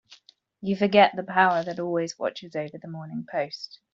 [0.61, 3.81] You forget the power that always watches over the Morning Post.